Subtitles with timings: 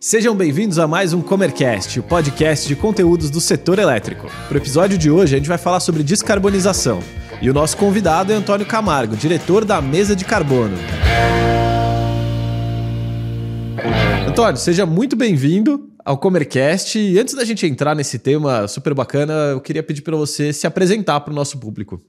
[0.00, 4.28] Sejam bem-vindos a mais um Comercast, o podcast de conteúdos do setor elétrico.
[4.46, 7.00] Para o episódio de hoje, a gente vai falar sobre descarbonização.
[7.42, 10.76] E o nosso convidado é Antônio Camargo, diretor da Mesa de Carbono.
[14.28, 16.96] Antônio, seja muito bem-vindo ao Comercast.
[16.96, 20.64] E antes da gente entrar nesse tema super bacana, eu queria pedir para você se
[20.64, 22.00] apresentar para o nosso público.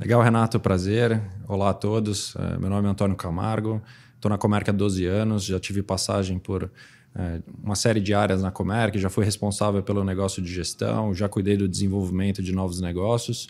[0.00, 1.22] Legal, Renato, prazer.
[1.46, 2.34] Olá a todos.
[2.34, 3.80] É, meu nome é Antônio Camargo.
[4.16, 6.68] Estou na Comerc há 12 anos, já tive passagem por
[7.62, 11.56] uma série de áreas na Comerc, já fui responsável pelo negócio de gestão, já cuidei
[11.56, 13.48] do desenvolvimento de novos negócios,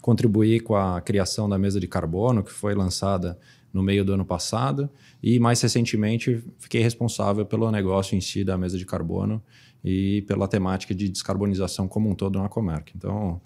[0.00, 3.38] contribuí com a criação da mesa de carbono, que foi lançada
[3.72, 4.90] no meio do ano passado,
[5.22, 9.42] e mais recentemente fiquei responsável pelo negócio em si da mesa de carbono
[9.84, 12.92] e pela temática de descarbonização como um todo na Comerc.
[12.94, 13.40] Então,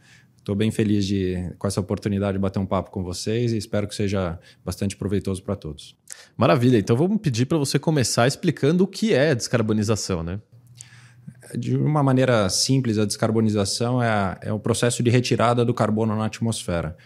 [0.47, 3.89] Estou bem feliz de, com essa oportunidade de bater um papo com vocês e espero
[3.89, 5.97] que seja bastante proveitoso para todos.
[6.37, 6.79] Maravilha.
[6.79, 10.41] Então vamos pedir para você começar explicando o que é descarbonização, né?
[11.59, 16.27] De uma maneira simples, a descarbonização é, é o processo de retirada do carbono na
[16.27, 16.97] atmosfera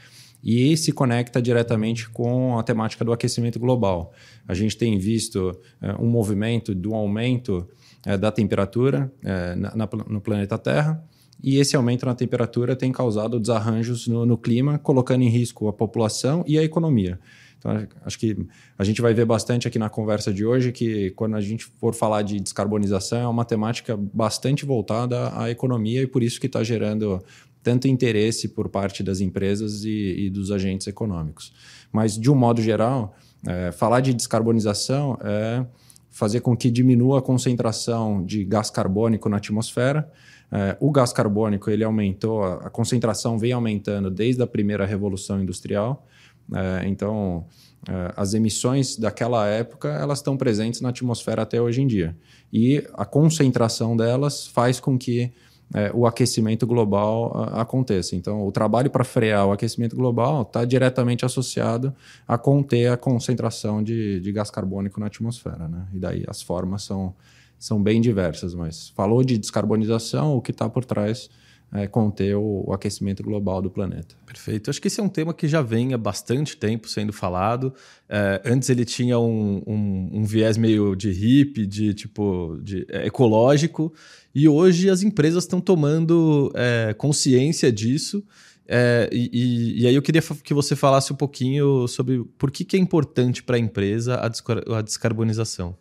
[0.44, 4.12] e se conecta diretamente com a temática do aquecimento global.
[4.46, 7.66] A gente tem visto é, um movimento do aumento
[8.04, 11.02] é, da temperatura é, na, na, no planeta Terra
[11.42, 15.72] e esse aumento na temperatura tem causado desarranjos no, no clima, colocando em risco a
[15.72, 17.18] população e a economia.
[17.58, 18.36] Então, acho que
[18.78, 21.94] a gente vai ver bastante aqui na conversa de hoje que, quando a gente for
[21.94, 26.64] falar de descarbonização, é uma temática bastante voltada à economia e por isso que está
[26.64, 27.22] gerando
[27.62, 31.52] tanto interesse por parte das empresas e, e, dos agentes econômicos.
[31.92, 33.14] Mas, de um modo geral,
[33.46, 35.66] é, falar de descarbonização é
[36.10, 40.10] fazer com que diminua a concentração de gás carbônico na atmosfera,
[40.52, 46.06] é, o gás carbônico ele aumentou, a, concentração vem aumentando desde a primeira revolução industrial.
[46.52, 47.46] É, então,
[47.88, 52.16] é, as emissões daquela época elas estão presentes na atmosfera até hoje em dia.
[52.52, 55.32] E a concentração delas faz com que
[55.74, 58.16] é, o aquecimento global a, aconteça.
[58.16, 61.94] Então, o trabalho para frear o aquecimento global está diretamente associado
[62.26, 65.68] a conter a concentração de, de gás carbônico na atmosfera.
[65.68, 65.86] Né?
[65.92, 67.14] E daí as formas são
[67.60, 71.28] são bem diversas, mas falou de descarbonização, o que está por trás
[71.72, 74.16] é conter o, o, aquecimento global do planeta.
[74.26, 74.70] Perfeito.
[74.70, 77.72] Acho que esse é um tema que já vem há bastante tempo sendo falado.
[78.08, 83.06] É, antes ele tinha um, um, um, viés meio de hippie, de tipo de, é,
[83.06, 83.92] ecológico,
[84.34, 88.24] e hoje as empresas estão tomando é, consciência disso.
[88.66, 92.76] É, e, e, aí eu queria que você falasse um pouquinho sobre por que, que
[92.76, 95.76] é importante para a empresa a descarbonização.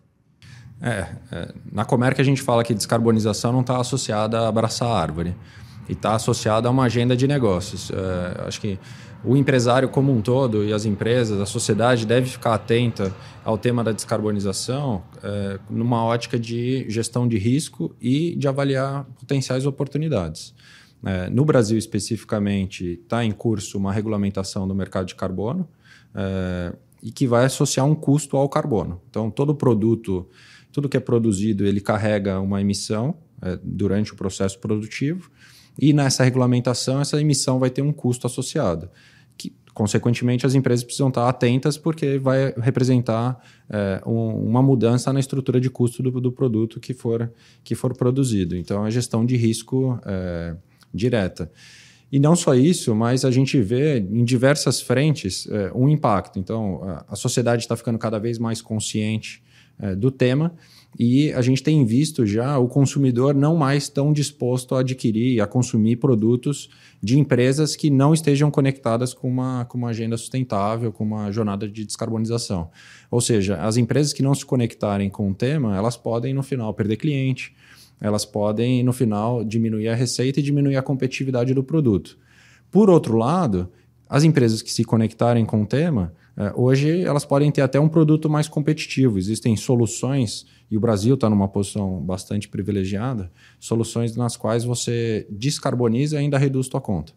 [0.81, 4.97] É, é, na Comerc a gente fala que descarbonização não está associada a abraçar a
[4.97, 5.35] árvore
[5.89, 7.91] e está associada a uma agenda de negócios.
[7.91, 8.79] É, acho que
[9.23, 13.13] o empresário como um todo e as empresas, a sociedade deve ficar atenta
[13.43, 19.65] ao tema da descarbonização é, numa ótica de gestão de risco e de avaliar potenciais
[19.65, 20.53] oportunidades.
[21.03, 25.67] É, no Brasil especificamente está em curso uma regulamentação do mercado de carbono
[26.13, 29.01] é, e que vai associar um custo ao carbono.
[29.09, 30.29] Então todo produto
[30.71, 35.31] tudo que é produzido ele carrega uma emissão é, durante o processo produtivo
[35.77, 38.89] e nessa regulamentação essa emissão vai ter um custo associado.
[39.37, 45.19] Que, consequentemente, as empresas precisam estar atentas porque vai representar é, um, uma mudança na
[45.19, 47.31] estrutura de custo do, do, produto que for,
[47.63, 48.55] que for produzido.
[48.55, 50.55] Então, é gestão de risco é,
[50.93, 51.51] direta.
[52.11, 56.39] E não só isso, mas a gente vê em diversas frentes é, um impacto.
[56.39, 59.43] Então, a, a sociedade está ficando cada vez mais consciente
[59.97, 60.53] do tema.
[60.97, 65.47] E a gente tem visto já o consumidor não mais tão disposto a adquirir, a
[65.47, 66.69] consumir produtos
[67.01, 71.69] de empresas que não estejam conectadas com uma, com uma agenda sustentável, com uma jornada
[71.69, 72.69] de descarbonização.
[73.09, 76.73] Ou seja, as empresas que não se conectarem com o tema, elas podem no final
[76.73, 77.55] perder cliente,
[78.01, 82.17] elas podem no final diminuir a receita e diminuir a competitividade do produto.
[82.71, 83.69] Por outro lado,
[84.07, 86.13] as empresas que se conectarem com o tema,
[86.55, 89.17] hoje elas podem ter até um produto mais competitivo.
[89.17, 96.15] Existem soluções, e o Brasil está numa posição bastante privilegiada, soluções nas quais você descarboniza
[96.15, 97.13] e ainda reduz sua conta.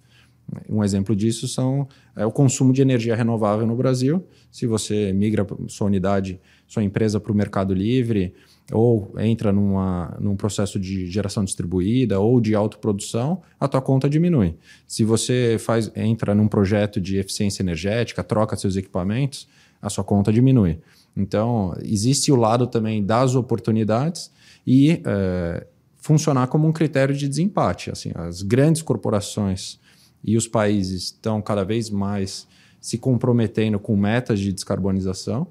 [0.69, 4.27] Um exemplo disso são é, o consumo de energia renovável no Brasil.
[4.51, 8.35] Se você migra sua unidade, sua empresa para o mercado livre,
[8.71, 14.55] ou entra numa, num processo de geração distribuída ou de autoprodução, a tua conta diminui.
[14.87, 19.49] Se você faz, entra num projeto de eficiência energética, troca seus equipamentos,
[19.81, 20.79] a sua conta diminui.
[21.17, 24.31] Então, existe o lado também das oportunidades
[24.67, 25.67] e é,
[25.99, 27.91] funcionar como um critério de desempate.
[27.91, 29.79] Assim, as grandes corporações
[30.25, 32.47] e os países estão cada vez mais
[32.81, 35.47] se comprometendo com metas de descarbonização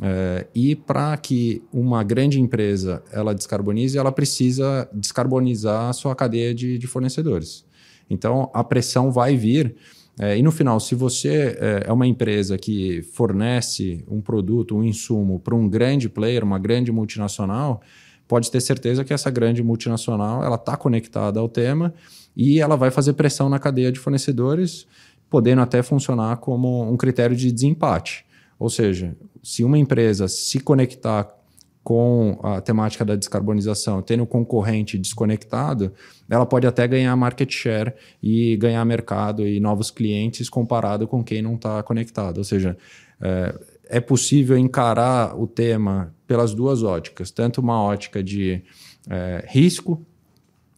[0.00, 6.54] É, e para que uma grande empresa ela descarbonize, ela precisa descarbonizar a sua cadeia
[6.54, 7.64] de, de fornecedores.
[8.08, 9.74] Então, a pressão vai vir.
[10.20, 14.84] É, e no final, se você é, é uma empresa que fornece um produto, um
[14.84, 17.80] insumo para um grande player, uma grande multinacional,
[18.28, 21.94] pode ter certeza que essa grande multinacional ela está conectada ao tema
[22.36, 24.86] e ela vai fazer pressão na cadeia de fornecedores,
[25.30, 28.24] podendo até funcionar como um critério de desempate.
[28.58, 31.34] Ou seja, se uma empresa se conectar
[31.82, 35.90] com a temática da descarbonização, tendo um concorrente desconectado,
[36.28, 41.40] ela pode até ganhar market share e ganhar mercado e novos clientes comparado com quem
[41.40, 42.38] não está conectado.
[42.38, 42.76] Ou seja,
[43.22, 48.62] é, é possível encarar o tema pelas duas óticas, tanto uma ótica de
[49.08, 50.06] é, risco,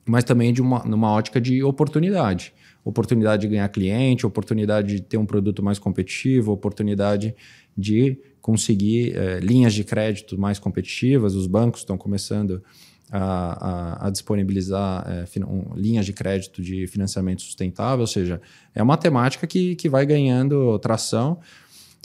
[0.06, 2.54] mas também de uma, numa ótica de oportunidade.
[2.84, 7.34] Oportunidade de ganhar cliente, oportunidade de ter um produto mais competitivo, oportunidade
[7.76, 11.34] de conseguir é, linhas de crédito mais competitivas.
[11.34, 12.62] Os bancos estão começando
[13.10, 18.40] a, a, a disponibilizar é, um, linhas de crédito de financiamento sustentável, ou seja,
[18.74, 21.38] é uma temática que, que vai ganhando tração.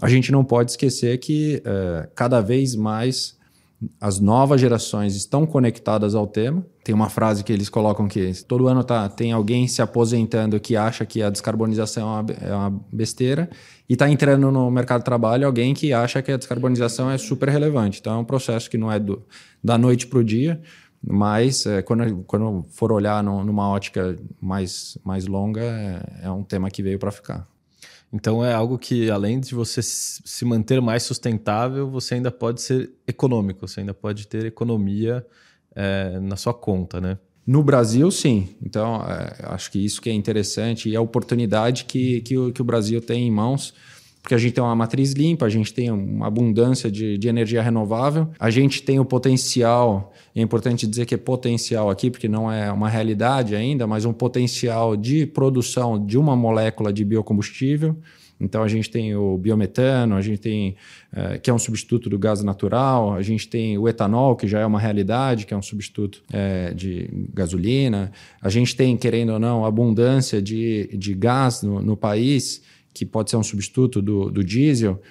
[0.02, 3.36] A gente não pode esquecer que é, cada vez mais
[4.00, 6.66] as novas gerações estão conectadas ao tema.
[6.84, 10.76] Tem uma frase que eles colocam que todo ano tá, tem alguém se aposentando que
[10.76, 13.50] acha que a descarbonização é uma, é besteira
[13.90, 17.50] e está entrando no mercado de trabalho alguém que acha que a descarbonização é super
[17.50, 18.00] relevante.
[18.00, 19.24] Então é um processo que não é do,
[19.64, 20.62] da noite para o dia,
[21.06, 26.44] mas é, quando, quando for olhar no, numa ótica mais, mais longa, é, é um
[26.44, 27.48] tema que veio para ficar.
[28.12, 32.92] Então é algo que, além de você se manter mais sustentável, você ainda pode ser
[33.08, 35.26] econômico, você ainda pode ter economia
[35.76, 37.18] é, na sua conta, né?
[37.46, 38.56] No Brasil, sim.
[38.64, 42.62] Então, é, acho que isso que é interessante e a oportunidade que, que, o, que
[42.62, 43.74] o Brasil tem em mãos
[44.26, 47.62] porque a gente tem uma matriz limpa, a gente tem uma abundância de, de energia
[47.62, 52.52] renovável, a gente tem o potencial, é importante dizer que é potencial aqui, porque não
[52.52, 57.96] é uma realidade ainda, mas um potencial de produção de uma molécula de biocombustível.
[58.40, 60.76] Então a gente tem o biometano, a gente tem
[61.14, 64.60] é, que é um substituto do gás natural, a gente tem o etanol, que já
[64.60, 68.12] é uma realidade, que é um substituto é, de gasolina,
[68.42, 72.64] a gente tem, querendo ou não, abundância de, de gás no, no país
[72.96, 75.02] que pode ser um substituto do, do diesel,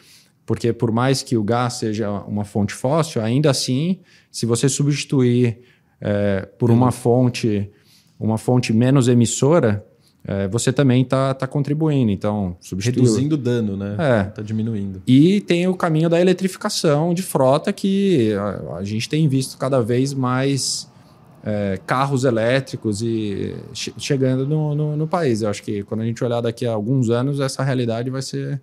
[0.46, 4.00] porque por mais que o gás seja uma fonte fóssil, ainda assim,
[4.30, 5.58] se você substituir
[6.00, 7.70] é, por uma fonte,
[8.18, 9.84] uma fonte menos emissora,
[10.26, 12.10] é, você também está tá contribuindo.
[12.10, 13.96] Então, reduzindo o dano, né?
[13.98, 14.28] É.
[14.28, 15.02] Está diminuindo.
[15.06, 19.82] E tem o caminho da eletrificação de frota que a, a gente tem visto cada
[19.82, 20.90] vez mais
[21.44, 25.42] é, carros elétricos e che chegando no, no, no, país.
[25.42, 28.62] Eu acho que quando a gente olhar daqui a alguns anos, essa realidade vai ser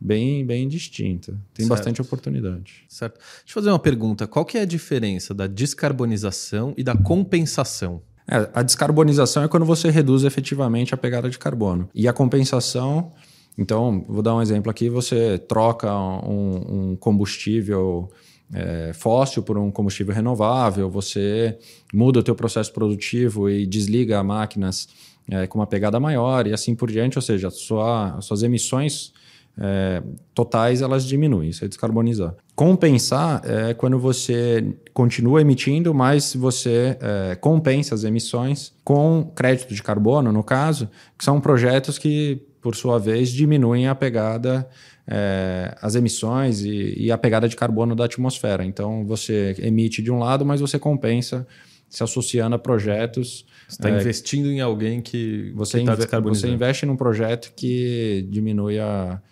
[0.00, 1.32] bem, bem distinta.
[1.54, 1.68] Tem certo.
[1.68, 2.84] bastante oportunidade.
[2.88, 3.14] Certo.
[3.14, 4.26] Deixa eu fazer uma pergunta.
[4.26, 8.02] Qual que é a diferença da descarbonização e da compensação?
[8.28, 11.88] É, a descarbonização é quando você reduz efetivamente a pegada de carbono.
[11.94, 13.12] E a compensação,
[13.56, 18.10] então, vou dar um exemplo aqui: você troca um, um combustível
[18.52, 21.58] é, fóssil por um combustível renovável, você
[21.92, 24.88] muda o teu processo produtivo e desliga máquinas
[25.28, 29.12] é, com uma pegada maior e assim por diante, ou seja, sua, suas emissões
[29.58, 30.02] é,
[30.34, 32.34] totais elas diminuem, isso é descarbonizar.
[32.54, 39.82] Compensar é quando você continua emitindo, mas você é, compensa as emissões com crédito de
[39.82, 40.88] carbono, no caso,
[41.18, 44.68] que são projetos que, por sua vez, diminuem a pegada
[45.08, 48.64] é, as emissões e, e, a pegada de carbono da atmosfera.
[48.64, 51.46] Então, você emite de um lado, mas você compensa
[51.88, 53.46] se associando a projetos.
[53.68, 58.78] Você está é, investindo em alguém que você, está você investe num projeto que diminui
[58.80, 59.22] a,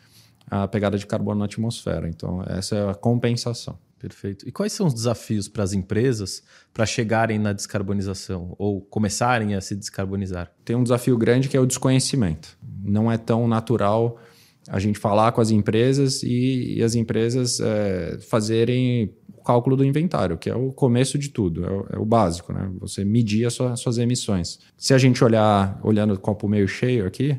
[0.49, 2.09] a pegada de carbono na atmosfera.
[2.09, 3.77] Então, essa é a compensação.
[3.99, 4.47] Perfeito.
[4.47, 6.43] E quais são os desafios para as empresas
[6.75, 10.53] para chegarem na descarbonização ou começarem a se descarbonizar?
[10.63, 12.57] Tem um desafio grande que é o desconhecimento.
[12.85, 14.21] Não é tão natural
[14.69, 19.85] a gente falar com as empresas e, e as empresas é, fazerem o cálculo do
[19.85, 22.71] inventário, que é o começo de tudo, é o, é o básico, né?
[22.81, 24.59] Você medir as suas, suas emissões.
[24.77, 27.39] Se a gente olhar, olhando o copo meio cheio aqui,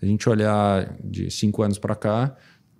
[0.00, 2.36] a gente olhar de cinco anos para cá,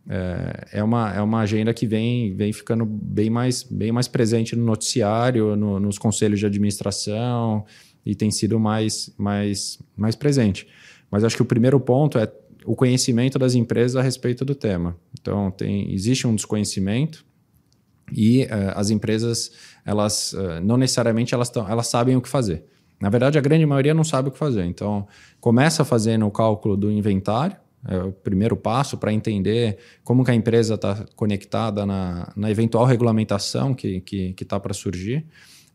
[0.08, 4.54] é, é, uma, é uma agenda que vem, vem ficando bem mais, bem mais presente
[4.54, 7.64] no noticiário, no, nos conselhos de administração
[8.04, 10.68] e tem sido mais, mais, mais presente.
[11.10, 12.30] Mas acho que o primeiro ponto é
[12.66, 14.96] o conhecimento das empresas a respeito do tema.
[15.18, 17.24] Então, tem, existe um desconhecimento
[18.12, 19.52] e uh, as empresas,
[19.84, 22.64] elas uh, não necessariamente elas, tão, elas sabem o que fazer.
[23.00, 24.64] Na verdade, a grande maioria não sabe o que fazer.
[24.64, 25.06] Então,
[25.40, 27.56] começa fazendo o cálculo do inventário,
[27.88, 32.84] é o primeiro passo para entender como que a empresa está conectada na, na, eventual
[32.84, 35.24] regulamentação que está que, que tá para surgir,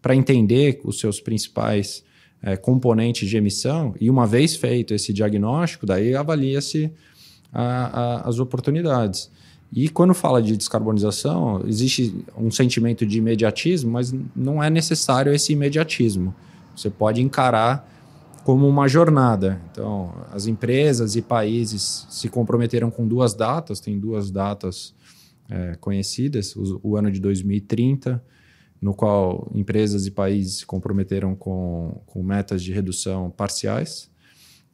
[0.02, 2.04] para entender os seus principais
[2.42, 6.92] é, componentes de emissão, e uma vez feito esse diagnóstico, daí avalia-se
[7.54, 9.30] as oportunidades.
[9.74, 15.54] E quando fala de descarbonização, existe um sentimento de imediatismo, mas não é necessário esse
[15.54, 16.34] imediatismo.
[16.76, 17.90] Você pode encarar
[18.44, 19.62] como uma jornada.
[19.72, 24.94] Então, as empresas e países se comprometeram com duas datas, tem duas datas
[25.50, 28.22] é, conhecidas, o, o, ano de 2030,
[28.82, 34.12] no qual empresas e países se comprometeram com, com metas de redução parciais,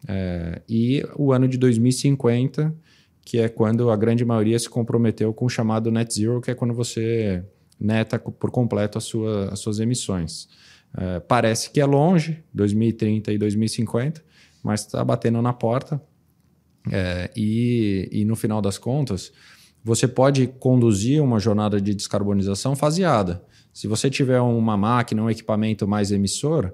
[0.08, 2.74] é, e o ano de 2050,
[3.22, 6.56] que é quando a grande maioria se comprometeu com o chamado net zero, que é
[6.56, 7.44] quando você
[7.80, 10.48] neta por completo sua, as suas emissões.
[10.98, 14.24] É, parece que é longe, 2030 e 2050,
[14.64, 16.02] mas está batendo na porta.
[16.90, 19.34] É, e, e no final das contas,
[19.88, 23.42] você pode conduzir uma jornada de descarbonização faseada.
[23.72, 26.74] Se você tiver uma máquina, um equipamento mais emissor,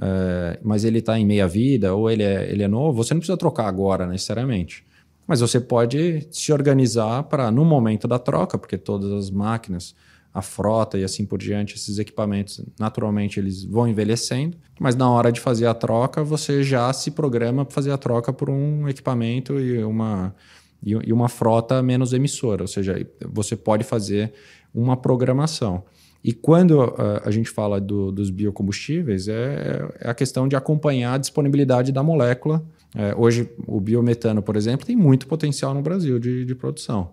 [0.00, 3.20] é, mas ele está em meia vida ou ele é, ele é novo, você não
[3.20, 4.86] precisa trocar agora necessariamente.
[5.26, 9.94] Mas você pode se organizar para, no momento da troca, porque todas as máquinas,
[10.32, 14.56] a frota e assim por diante, esses equipamentos, naturalmente, eles vão envelhecendo.
[14.80, 18.32] Mas na hora de fazer a troca, você já se programa para fazer a troca
[18.32, 20.34] por um equipamento e uma,
[20.82, 22.62] e uma frota menos emissora.
[22.62, 24.32] Ou seja, você pode fazer
[24.74, 25.84] uma programação.
[26.22, 31.14] E quando uh, a gente fala do, dos biocombustíveis, é, é, a questão de acompanhar
[31.14, 32.64] a disponibilidade da molécula
[32.94, 37.12] é, hoje, o biometano, por exemplo, tem muito potencial no Brasil de, de produção,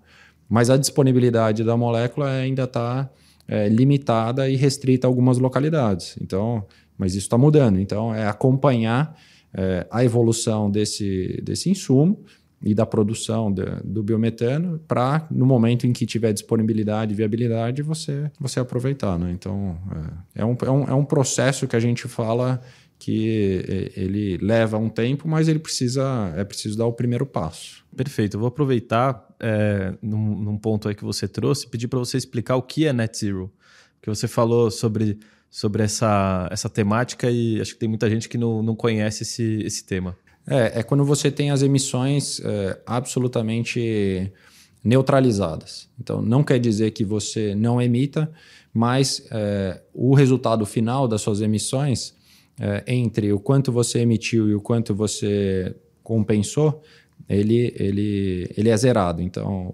[0.49, 3.09] mas a disponibilidade da molécula ainda está
[3.47, 6.15] é, limitada e restrita a algumas localidades.
[6.21, 6.65] Então,
[6.97, 7.79] mas isso está mudando.
[7.79, 9.15] Então, é acompanhar
[9.53, 12.23] é, a evolução desse, desse insumo
[12.63, 17.81] e da produção de, do biometano para, no momento em que tiver disponibilidade e viabilidade,
[17.81, 19.19] você, você aproveitar.
[19.19, 19.31] Né?
[19.31, 19.77] Então,
[20.35, 22.61] é, é, um, é, um, é um processo que a gente fala
[22.97, 27.83] que é, ele leva um tempo, mas ele precisa é preciso dar o primeiro passo.
[27.95, 28.37] Perfeito.
[28.37, 32.55] Eu vou aproveitar é, num, num, ponto aí que você trouxe, pedir para você explicar
[32.55, 33.51] o que é net zero,
[34.01, 35.19] que você falou sobre
[35.53, 39.61] sobre essa, essa temática e acho que tem muita gente que não, não conhece esse,
[39.61, 40.17] esse tema.
[40.45, 44.31] É, é quando você tem as emissões é, absolutamente
[44.83, 45.89] neutralizadas.
[45.99, 48.31] Então, não quer dizer que você não emita,
[48.73, 52.13] mas é, o resultado final das suas emissões
[52.59, 56.81] é, entre o quanto você emitiu e o quanto você compensou,
[57.29, 59.21] ele, ele, ele é zerado.
[59.21, 59.73] Então,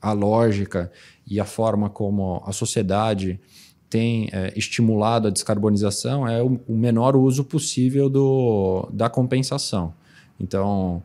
[0.00, 0.90] a lógica
[1.26, 3.40] e a forma como a sociedade
[3.88, 9.94] tem é, estimulado a descarbonização é o, o, menor uso possível do, da compensação.
[10.42, 11.02] Então,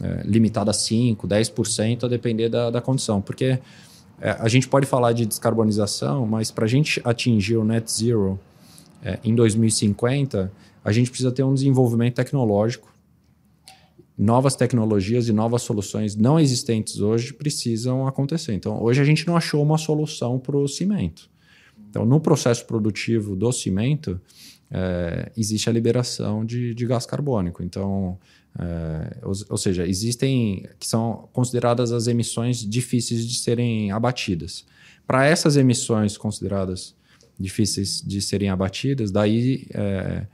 [0.00, 3.20] é, limitado a 5%, 10%, a depender da, da condição.
[3.20, 3.58] Porque
[4.20, 8.38] é, a gente pode falar de descarbonização, mas para a gente atingir o net zero
[9.02, 10.52] é, em 2050,
[10.84, 12.90] a gente precisa ter um desenvolvimento tecnológico.
[14.16, 18.52] Novas tecnologias e novas soluções não existentes hoje precisam acontecer.
[18.52, 21.30] Então, hoje a gente não achou uma solução para o cimento.
[21.88, 24.20] Então, no processo produtivo do cimento,
[24.70, 27.62] é, existe a liberação de, de gás carbônico.
[27.62, 28.18] Então,
[28.58, 34.64] é, ou, ou, seja, existem que são consideradas as emissões difíceis de serem abatidas.
[35.06, 36.94] Para essas emissões consideradas
[37.38, 40.26] difíceis de serem abatidas, daí é,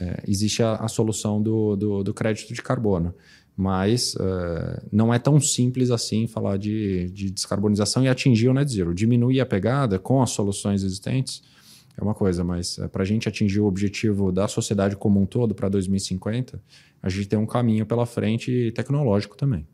[0.00, 3.14] é, existe a, a solução do, do, do, crédito de carbono.
[3.54, 8.70] Mas é, não é tão simples assim falar de, de descarbonização e atingir o net
[8.70, 8.94] zero.
[8.94, 11.42] Diminuir a pegada com as soluções existentes
[11.96, 15.26] é uma coisa, mas é, para a gente atingir o objetivo da sociedade como um
[15.26, 16.62] todo para 2050,
[17.02, 19.66] a gente tem um caminho pela frente tecnológico também.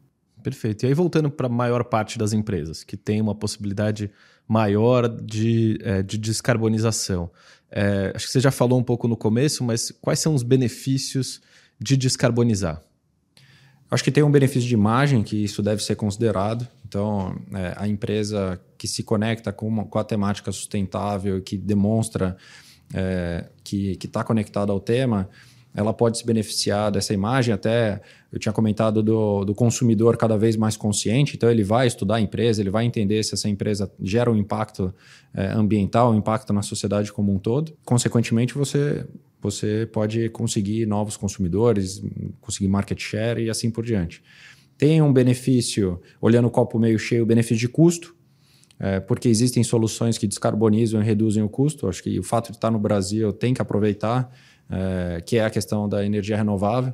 [0.42, 0.84] Perfeito.
[0.84, 4.10] E aí, voltando para a maior parte das empresas, que tem uma possibilidade
[4.46, 7.30] maior de, é, de descarbonização.
[7.70, 11.40] É, acho que você já falou um pouco no começo, mas quais são os benefícios
[11.80, 12.82] de descarbonizar?
[13.90, 16.66] Acho que tem um benefício de imagem que isso deve ser considerado.
[16.92, 22.36] Então, é, a empresa que se conecta com, uma, com a temática sustentável, que demonstra
[22.92, 25.26] é, que está conectada ao tema,
[25.74, 27.54] ela pode se beneficiar dessa imagem.
[27.54, 32.16] Até eu tinha comentado do, do consumidor cada vez mais consciente, então ele vai estudar
[32.16, 34.94] a empresa, ele vai entender se essa empresa gera um impacto
[35.32, 37.72] é, ambiental, um impacto na sociedade como um todo.
[37.86, 39.06] Consequentemente, você,
[39.40, 42.02] você pode conseguir novos consumidores,
[42.38, 44.22] conseguir market share e assim por diante.
[44.76, 48.16] Tem um benefício, olhando o copo meio cheio, benefício de custo,
[48.78, 51.88] é, porque existem soluções que descarbonizam e reduzem o custo.
[51.88, 54.32] Acho que o fato de estar no Brasil tem que aproveitar
[54.68, 56.92] é, que é a questão da energia renovável.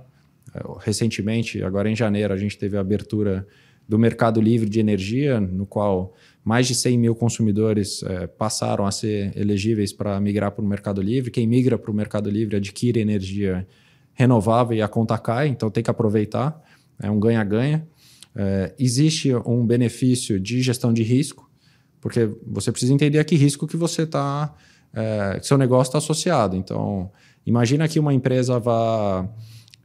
[0.81, 3.47] recentemente, agora em janeiro, a gente teve a abertura
[3.89, 8.91] do Mercado Livre de Energia, no qual mais de 100 mil consumidores é, passaram a
[8.91, 11.31] ser elegíveis para migrar para o Mercado Livre.
[11.31, 13.67] Quem migra para o Mercado Livre adquire energia
[14.13, 16.61] renovável e a conta cai, então tem que aproveitar.
[17.01, 17.87] É um ganha-ganha.
[18.35, 21.51] É, existe um benefício de gestão de risco,
[22.01, 24.55] porque você precisa entender a que risco que você está,
[24.93, 26.57] é, que seu negócio está associado.
[26.57, 27.11] Então,
[27.45, 29.29] imagina que uma empresa vá,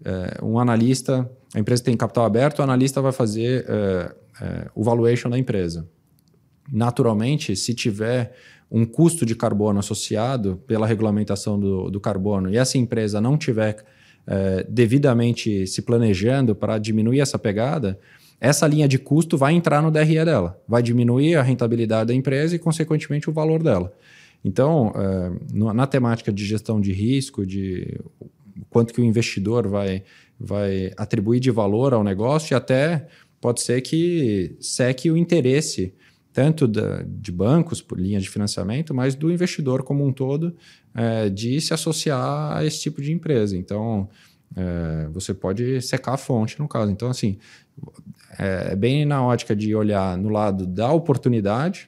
[0.03, 4.83] é, um analista, a empresa tem capital aberto, o analista vai fazer é, é, o
[4.83, 5.87] valuation da empresa.
[6.71, 8.35] Naturalmente, se tiver
[8.71, 13.85] um custo de carbono associado pela regulamentação do, do carbono e essa empresa não tiver
[14.25, 17.99] é, devidamente se planejando para diminuir essa pegada,
[18.39, 22.55] essa linha de custo vai entrar no DRE dela, vai diminuir a rentabilidade da empresa
[22.55, 23.93] e, consequentemente, o valor dela.
[24.43, 27.97] Então, é, na temática de gestão de risco, de
[28.69, 30.03] quanto que o investidor vai,
[30.37, 33.07] vai atribuir de valor ao negócio, e até
[33.39, 35.93] pode ser que seque o interesse
[36.33, 40.55] tanto da, de bancos por linha de financiamento, mas do investidor como um todo
[40.93, 43.55] é, de se associar a esse tipo de empresa.
[43.55, 44.09] Então,
[44.55, 46.91] é, você pode secar a fonte no caso.
[46.91, 47.37] Então, assim,
[48.37, 51.87] é, é bem na ótica de olhar no lado da oportunidade,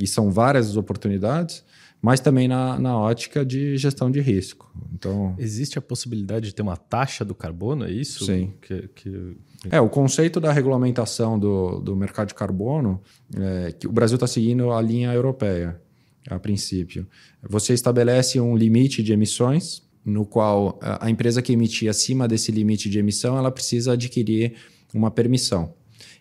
[0.00, 1.64] e são várias as oportunidades,
[2.00, 4.70] mas também na, na ótica de gestão de risco.
[4.92, 8.24] Então, Existe a possibilidade de ter uma taxa do carbono, é isso?
[8.26, 8.52] Sim.
[8.60, 9.36] Que, que...
[9.70, 13.00] É, o conceito da regulamentação do, do mercado de carbono,
[13.36, 15.80] é, que o Brasil está seguindo a linha europeia,
[16.28, 17.06] a princípio.
[17.48, 22.88] Você estabelece um limite de emissões, no qual a empresa que emitir acima desse limite
[22.88, 24.54] de emissão, ela precisa adquirir
[24.94, 25.74] uma permissão.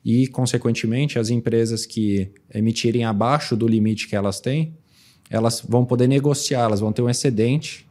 [0.03, 4.75] E, consequentemente, as empresas que emitirem abaixo do limite que elas têm,
[5.29, 7.85] elas vão poder negociar, elas vão ter um excedente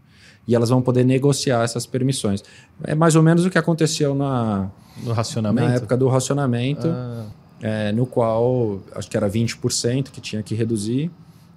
[0.46, 2.42] e elas vão poder negociar essas permissões.
[2.84, 4.70] É mais ou menos o que aconteceu na,
[5.02, 5.68] no racionamento?
[5.68, 7.26] na época do racionamento, ah.
[7.60, 11.10] é, no qual acho que era 20% que tinha que reduzir.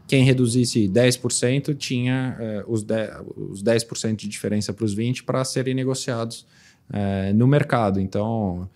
[0.08, 5.44] Quem reduzisse 10% tinha é, os, 10, os 10% de diferença para os 20% para
[5.44, 6.46] serem negociados
[6.91, 8.00] é, no mercado.
[8.00, 8.69] Então,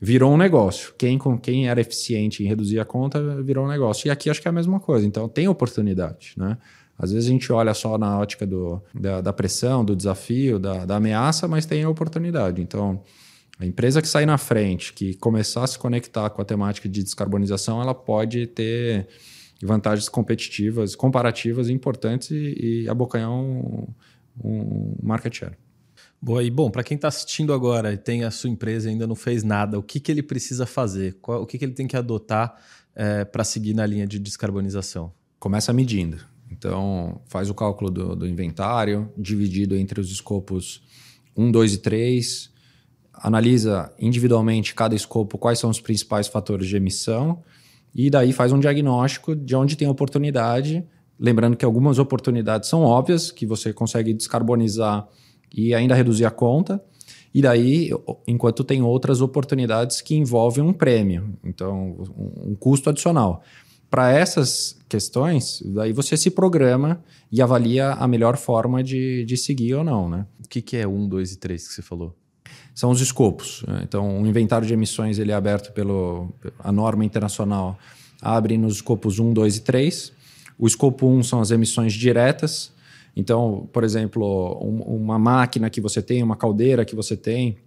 [0.00, 0.92] virou um negócio.
[0.98, 4.08] Quem, com, quem era eficiente em reduzir a conta virou um negócio.
[4.08, 5.06] E aqui acho que é a mesma coisa.
[5.06, 6.34] Então, tem oportunidade.
[6.36, 6.58] Né?
[7.02, 10.86] Às vezes a gente olha só na ótica do, da, da pressão, do desafio, da,
[10.86, 12.62] da ameaça, mas tem a oportunidade.
[12.62, 13.02] Então,
[13.58, 17.02] a empresa que sair na frente, que começar a se conectar com a temática de
[17.02, 19.08] descarbonização, ela pode ter
[19.60, 23.88] vantagens competitivas, comparativas importantes e, e abocanhar um,
[24.40, 25.56] um market share.
[26.20, 29.08] Boa, e bom, para quem está assistindo agora e tem a sua empresa e ainda
[29.08, 31.16] não fez nada, o que, que ele precisa fazer?
[31.20, 32.56] Qual, o que, que ele tem que adotar
[32.94, 35.12] é, para seguir na linha de descarbonização?
[35.40, 36.30] Começa medindo.
[36.62, 40.80] Então, faz o cálculo do, do inventário, dividido entre os escopos
[41.36, 42.52] 1, 2 e 3,
[43.12, 47.42] analisa individualmente cada escopo quais são os principais fatores de emissão
[47.92, 50.86] e daí faz um diagnóstico de onde tem oportunidade.
[51.18, 55.08] Lembrando que algumas oportunidades são óbvias, que você consegue descarbonizar
[55.52, 56.80] e ainda reduzir a conta.
[57.34, 57.90] E daí,
[58.24, 61.96] enquanto tem outras oportunidades que envolvem um prêmio, então
[62.36, 63.42] um custo adicional.
[63.92, 69.74] Para essas questões, daí você se programa e avalia a melhor forma de, de seguir
[69.74, 70.08] ou não.
[70.08, 70.24] Né?
[70.42, 72.16] O que, que é um, dois e três que você falou?
[72.74, 73.62] São os escopos.
[73.68, 73.82] Né?
[73.84, 76.26] Então, o inventário de emissões ele é aberto pela
[76.72, 77.78] norma internacional,
[78.22, 80.12] abre nos escopos 1, 2 e 3.
[80.58, 82.72] O escopo 1 são as emissões diretas,
[83.14, 87.58] então, por exemplo, um, uma máquina que você tem, uma caldeira que você tem,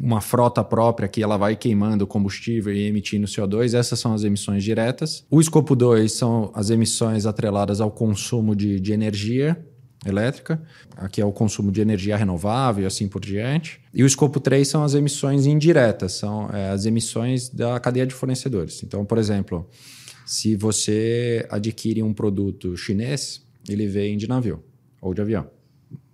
[0.00, 4.64] uma frota própria que ela vai queimando combustível e emitindo CO2, essas são as emissões
[4.64, 5.24] diretas.
[5.30, 9.62] O escopo 2 são as emissões atreladas ao consumo de, de energia
[10.04, 10.60] elétrica,
[10.96, 13.80] aqui é o consumo de energia renovável e assim por diante.
[13.94, 18.14] E o escopo 3 são as emissões indiretas, são é, as emissões da cadeia de
[18.14, 18.82] fornecedores.
[18.82, 19.68] Então, por exemplo,
[20.26, 24.64] se você adquire um produto chinês, ele vem de navio
[25.00, 25.48] ou de avião.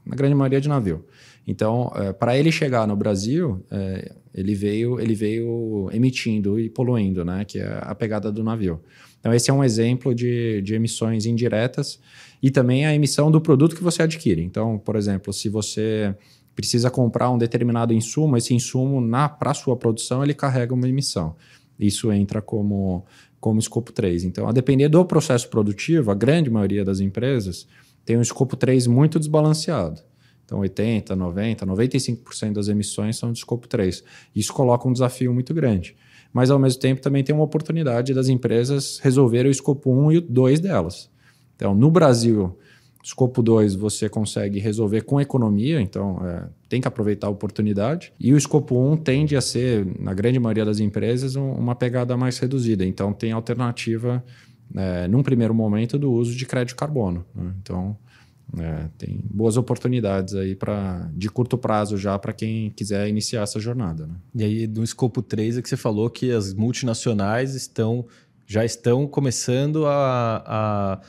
[0.04, 1.04] Na grande maioria de navio.
[1.50, 7.24] Então, é, para ele chegar no Brasil, é, ele, veio, ele veio emitindo e poluindo,
[7.24, 7.42] né?
[7.46, 8.82] que é a pegada do navio.
[9.18, 11.98] Então, esse é um exemplo de, de emissões indiretas
[12.42, 14.42] e também a emissão do produto que você adquire.
[14.42, 16.14] Então, por exemplo, se você
[16.54, 19.00] precisa comprar um determinado insumo, esse insumo,
[19.38, 21.34] para a sua produção, ele carrega uma emissão.
[21.80, 23.06] Isso entra como,
[23.40, 24.24] como escopo 3.
[24.24, 27.66] Então, a depender do processo produtivo, a grande maioria das empresas
[28.04, 30.02] tem um escopo 3 muito desbalanceado.
[30.48, 34.02] Então, 80%, 90%, 95% das emissões são de escopo 3.
[34.34, 35.94] Isso coloca um desafio muito grande.
[36.32, 40.18] Mas, ao mesmo tempo, também tem uma oportunidade das empresas resolverem o escopo 1 e
[40.18, 41.10] o 2 delas.
[41.54, 42.56] Então, no Brasil,
[43.02, 48.12] Escopo 2 você consegue resolver com economia, então é, tem que aproveitar a oportunidade.
[48.18, 51.74] E o escopo 1 um tende a ser, na grande maioria das empresas, um, uma
[51.74, 52.84] pegada mais reduzida.
[52.84, 54.22] Então tem alternativa,
[54.74, 57.24] é, num primeiro momento, do uso de crédito carbono.
[57.34, 57.54] Né?
[57.62, 57.96] Então
[58.56, 63.60] é, tem boas oportunidades aí para de curto prazo já para quem quiser iniciar essa
[63.60, 64.06] jornada.
[64.06, 64.14] Né?
[64.34, 68.06] E aí, no escopo 3 é que você falou que as multinacionais estão
[68.46, 71.00] já estão começando a, a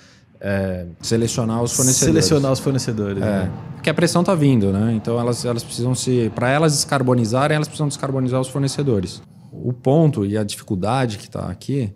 [0.42, 2.26] é, selecionar os fornecedores.
[2.26, 3.24] Selecionar os fornecedores.
[3.24, 3.52] É, né?
[3.76, 4.94] Porque a pressão está vindo, né?
[4.94, 6.30] Então elas, elas precisam se.
[6.36, 9.22] Para elas descarbonizarem, elas precisam descarbonizar os fornecedores.
[9.52, 11.94] O ponto e a dificuldade que está aqui,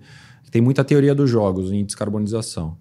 [0.50, 2.78] tem muita teoria dos jogos em descarbonização.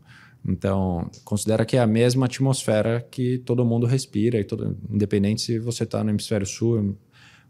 [0.46, 5.58] Então, considera que é a mesma atmosfera que todo mundo respira, e todo, independente se
[5.58, 6.96] você está no hemisfério sul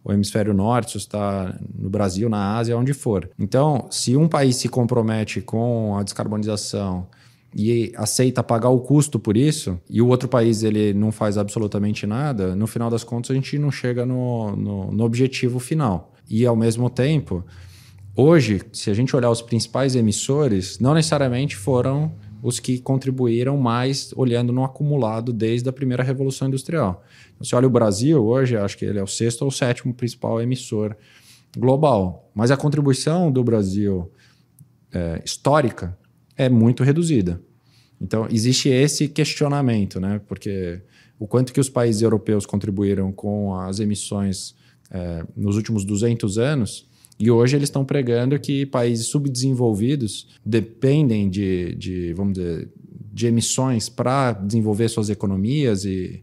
[0.05, 3.31] ou hemisfério norte, se está no Brasil, na Ásia, onde for.
[3.39, 7.07] Então, se um país se compromete com a descarbonização
[7.55, 12.07] e aceita pagar o custo por isso, e o outro país ele não faz absolutamente
[12.07, 16.13] nada, no final das contas a gente não chega no, no, no objetivo final.
[16.29, 17.45] E ao mesmo tempo,
[18.17, 24.13] hoje, se a gente olhar os principais emissores, não necessariamente foram os que contribuíram mais
[24.17, 27.05] olhando no acumulado desde a primeira revolução industrial.
[27.33, 29.95] Então, se olha o Brasil hoje, acho que ele é o sexto ou o sétimo
[29.95, 30.97] principal emissor
[31.57, 34.11] global, mas a contribuição do Brasil
[34.93, 35.97] é, histórica
[36.37, 37.41] é muito reduzida.
[38.01, 40.21] Então, existe esse questionamento, né?
[40.27, 40.83] Porque
[41.19, 44.57] o quanto que os países europeus contribuíram com as emissões
[44.91, 46.89] é, nos últimos 200 anos,
[47.25, 52.69] e hoje eles estão pregando que países subdesenvolvidos dependem de, de vamos dizer,
[53.13, 56.21] de emissões para desenvolver suas economias e,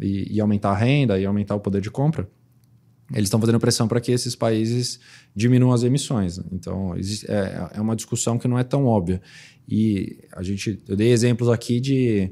[0.00, 2.28] e, e aumentar a renda e aumentar o poder de compra
[3.12, 5.00] eles estão fazendo pressão para que esses países
[5.34, 6.40] diminuam as emissões.
[6.52, 6.94] Então,
[7.28, 9.20] é, é uma discussão que não é tão óbvia.
[9.68, 12.30] E a gente, eu dei exemplos aqui de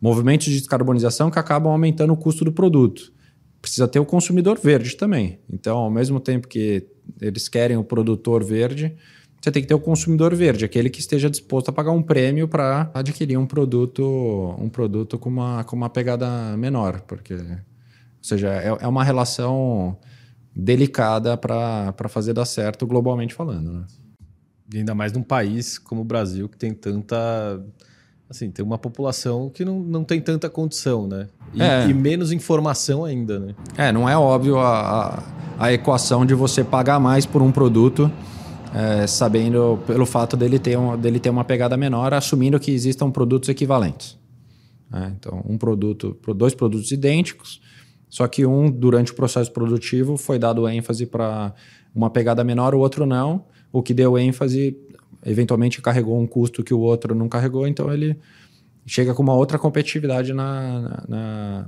[0.00, 3.12] movimentos de descarbonização que acabam aumentando o custo do produto.
[3.60, 5.38] Precisa ter o consumidor verde também.
[5.52, 6.86] Então, ao mesmo tempo que
[7.20, 8.96] eles querem o produtor verde,
[9.40, 12.46] você tem que ter o consumidor verde, aquele que esteja disposto a pagar um prêmio
[12.46, 17.40] para adquirir um produto, um produto com uma, com uma pegada menor, porque, ou
[18.20, 19.96] seja, é, é uma relação
[20.54, 23.72] delicada para fazer dar certo globalmente falando.
[23.72, 23.86] Né?
[24.74, 27.16] E ainda mais num país como o Brasil, que tem tanta.
[28.30, 31.26] Assim, tem uma população que não, não tem tanta condição, né?
[31.52, 31.88] E, é.
[31.88, 33.54] e menos informação ainda, né?
[33.76, 35.16] É, não é óbvio a,
[35.58, 38.08] a, a equação de você pagar mais por um produto,
[38.72, 43.10] é, sabendo pelo fato dele ter, um, dele ter uma pegada menor, assumindo que existam
[43.10, 44.16] produtos equivalentes.
[44.94, 47.60] É, então, um produto, dois produtos idênticos,
[48.08, 51.52] só que um, durante o processo produtivo, foi dado ênfase para
[51.92, 53.44] uma pegada menor, o outro não.
[53.72, 54.76] O que deu ênfase,
[55.24, 58.16] eventualmente carregou um custo que o outro não carregou, então ele
[58.86, 60.32] chega com uma outra competitividade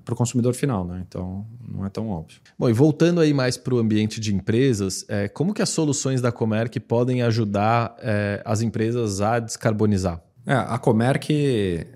[0.05, 1.05] para o consumidor final, né?
[1.07, 2.41] Então não é tão óbvio.
[2.59, 6.21] Bom, e voltando aí mais para o ambiente de empresas, é, como que as soluções
[6.21, 10.23] da Comerc podem ajudar é, as empresas a descarbonizar?
[10.47, 11.31] É, a Comerc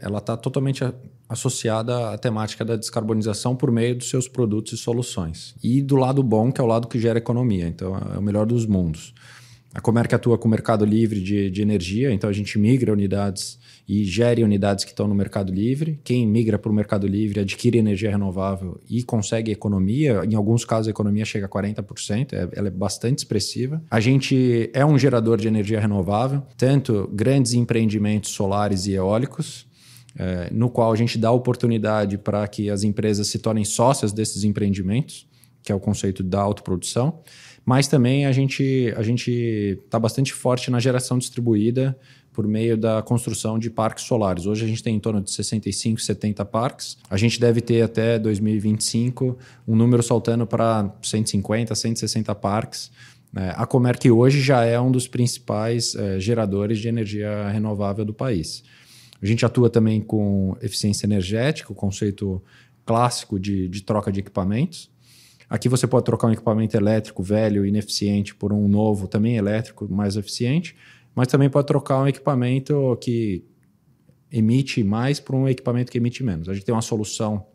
[0.01, 0.85] ela está totalmente
[1.29, 5.57] associada à temática da descarbonização por meio dos seus produtos e soluções.
[5.63, 8.47] E do lado bom, que é o lado que gera economia, então é o melhor
[8.47, 9.13] dos mundos.
[9.77, 13.59] A Comerc atua com o mercado livre de, de energia, então a gente migra unidades
[13.87, 16.01] e gere unidades que estão no mercado livre.
[16.03, 20.23] Quem migra para o mercado livre adquire energia renovável e consegue economia.
[20.25, 23.83] Em alguns casos, a economia chega a 40%, é, ela é bastante expressiva.
[23.91, 29.67] A gente é um gerador de energia renovável, tanto grandes empreendimentos solares e eólicos,
[30.19, 34.43] é, no qual a gente dá oportunidade para que as empresas se tornem sócias desses
[34.43, 35.29] empreendimentos,
[35.63, 37.21] que é o conceito da autoprodução,
[37.67, 41.99] mas também a gente a gente está bastante forte na geração distribuída
[42.33, 44.47] por meio da construção de parques solares.
[44.47, 46.97] Hoje a gente tem em torno de 65, 70 parques.
[47.11, 52.93] A gente deve ter até 2025 um número saltando para 150, 160 parques.
[53.35, 58.15] É, a Comerc hoje já é um dos principais é, geradores de energia renovável do
[58.15, 58.63] país.
[59.21, 62.41] A gente atua também com eficiência energética, o conceito
[62.85, 64.91] clássico de, de troca de equipamentos.
[65.49, 70.17] Aqui você pode trocar um equipamento elétrico velho, ineficiente, por um novo, também elétrico, mais
[70.17, 70.77] eficiente,
[71.15, 73.45] mas também pode trocar um equipamento que
[74.31, 76.49] emite mais por um equipamento que emite menos.
[76.49, 77.47] A gente tem uma solução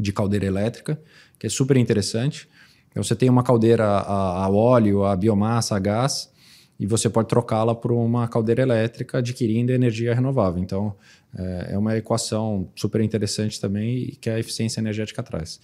[0.00, 1.00] de caldeira elétrica,
[1.38, 2.48] que é super interessante.
[2.90, 6.32] Então, você tem uma caldeira a, a óleo, a biomassa, a gás,
[6.80, 10.62] e você pode trocá-la por uma caldeira elétrica adquirindo energia renovável.
[10.62, 10.94] Então,
[11.36, 15.60] é, é uma equação super interessante também que a eficiência energética traz.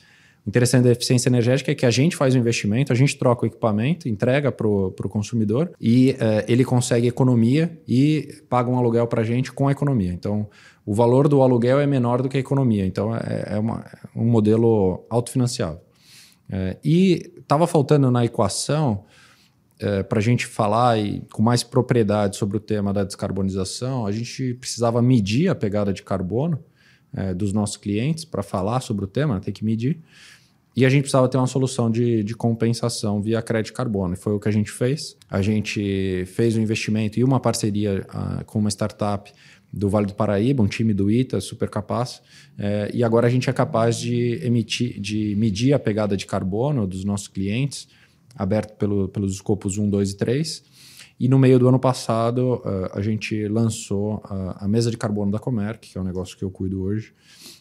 [0.47, 3.47] Interessante da eficiência energética é que a gente faz o investimento, a gente troca o
[3.47, 9.23] equipamento, entrega para o consumidor e é, ele consegue economia e paga um aluguel para
[9.23, 10.13] a gente com a economia.
[10.13, 10.49] Então,
[10.85, 12.85] o valor do aluguel é menor do que a economia.
[12.85, 15.81] Então, é, é uma, um modelo autofinanciável.
[16.51, 19.05] É, e estava faltando na equação,
[19.79, 24.13] é, para a gente falar e, com mais propriedade sobre o tema da descarbonização, a
[24.13, 26.63] gente precisava medir a pegada de carbono
[27.13, 30.01] é, dos nossos clientes para falar sobre o tema, tem que medir.
[30.77, 34.15] E a gente precisava ter uma solução de, de compensação via crédito carbono.
[34.15, 35.17] E foi o que a gente fez.
[35.31, 39.33] A gente fez um investimento e uma parceria uh, com uma startup
[39.73, 42.23] do Vale do Paraíba, um time do ITA super capaz.
[42.57, 46.87] É, e agora a gente é capaz de emitir, de medir a pegada de carbono
[46.87, 47.89] dos nossos clientes,
[48.37, 50.65] aberto pelo, pelos escopos 1, 2 e 3.
[51.19, 55.31] E no meio do ano passado, uh, a gente lançou uh, a mesa de carbono
[55.31, 57.13] da Comerc, que é um negócio que eu cuido hoje,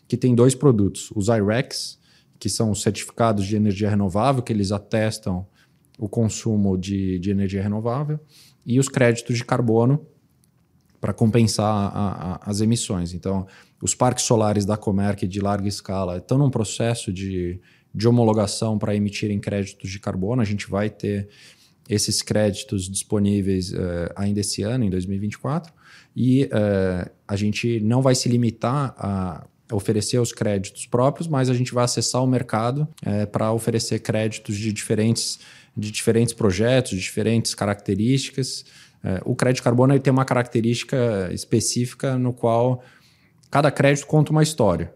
[0.08, 2.00] que tem dois produtos: os IREX,
[2.40, 5.46] que são os certificados de energia renovável, que eles atestam
[5.98, 8.20] o consumo de, de energia renovável,
[8.66, 10.06] e os créditos de carbono,
[11.00, 13.14] para compensar a, a, as emissões.
[13.14, 13.46] Então,
[13.82, 17.60] os parques solares da Comerc de larga escala estão num processo de,
[17.94, 20.42] de homologação para emitirem créditos de carbono.
[20.42, 21.28] A gente vai ter
[21.90, 25.74] esses créditos disponíveis uh, ainda esse ano, em 2024,
[26.16, 31.54] e uh, a gente não vai se limitar a oferecer os créditos próprios, mas a
[31.54, 35.40] gente vai acessar o mercado uh, para oferecer créditos de diferentes,
[35.76, 38.66] de diferentes projetos, de diferentes características.
[39.26, 42.84] o crédito carbono ele tem uma característica específica no qual
[43.50, 44.94] cada crédito conta uma história.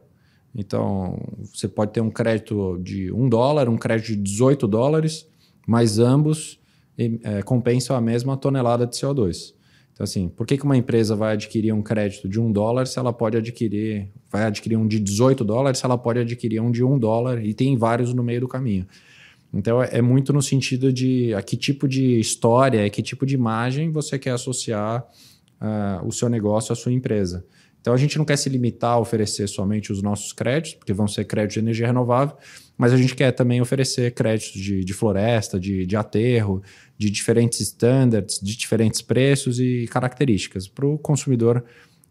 [0.55, 1.19] Então,
[1.53, 5.27] você pode ter um crédito de um dólar, um crédito de 18 dólares,
[5.67, 6.59] mas ambos
[6.97, 9.53] é, compensam a mesma tonelada de CO2.
[9.97, 12.99] Então, assim, por que, que uma empresa vai adquirir um crédito de um dólar se
[12.99, 16.83] ela pode adquirir, vai adquirir um de 18 dólares se ela pode adquirir um de
[16.83, 18.85] um dólar e tem vários no meio do caminho?
[19.51, 23.25] Então, é, é muito no sentido de a que tipo de história, a que tipo
[23.25, 25.03] de imagem você quer associar
[25.59, 27.43] uh, o seu negócio à sua empresa.
[27.81, 31.07] Então, a gente não quer se limitar a oferecer somente os nossos créditos, porque vão
[31.07, 32.37] ser créditos de energia renovável,
[32.77, 36.61] mas a gente quer também oferecer créditos de, de floresta, de, de aterro,
[36.97, 41.63] de diferentes standards, de diferentes preços e características, para o consumidor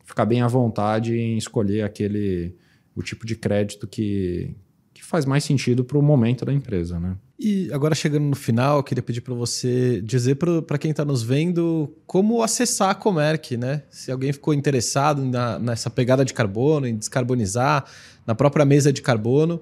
[0.04, 2.54] ficar bem à vontade em escolher aquele
[2.94, 4.56] o tipo de crédito que,
[4.94, 7.16] que faz mais sentido para o momento da empresa, né?
[7.38, 11.94] E agora chegando no final, queria pedir para você dizer para quem está nos vendo
[12.06, 13.82] como acessar a Comerc, né?
[13.90, 17.84] Se alguém ficou interessado na, nessa pegada de carbono, em descarbonizar,
[18.26, 19.60] na própria mesa de carbono,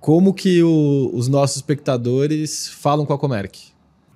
[0.00, 3.58] como que o, os nossos espectadores falam com a Comerc?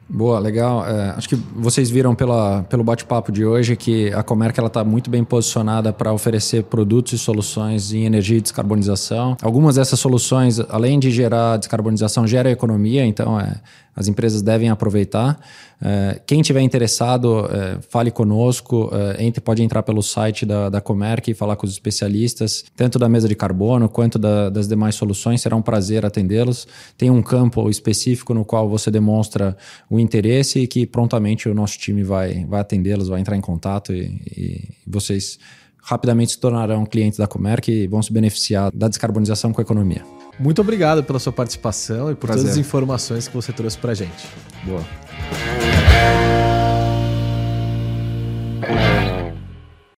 [0.08, 0.86] Boa, legal.
[0.86, 5.08] É, acho que vocês viram pela, pelo bate-papo de hoje que a Comerc está muito
[5.08, 9.36] bem posicionada para oferecer produtos e soluções em energia e descarbonização.
[9.40, 13.54] Algumas dessas soluções, além de gerar descarbonização, geram economia, então é,
[13.94, 15.38] as empresas devem aproveitar.
[15.80, 20.80] É, quem tiver interessado, é, fale conosco, é, entre, pode entrar pelo site da, da
[20.80, 24.94] Comerc e falar com os especialistas, tanto da mesa de carbono quanto da, das demais
[24.94, 25.40] soluções.
[25.42, 26.66] Será um prazer atendê-los.
[26.96, 29.56] Tem um campo específico no qual você demonstra
[29.90, 33.92] o interesse e que prontamente o nosso time vai, vai atendê-los, vai entrar em contato
[33.92, 35.38] e, e vocês
[35.82, 40.21] rapidamente se tornarão clientes da Comerc e vão se beneficiar da descarbonização com a economia.
[40.42, 42.42] Muito obrigado pela sua participação e por Prazer.
[42.42, 44.28] todas as informações que você trouxe para gente.
[44.64, 44.82] Boa.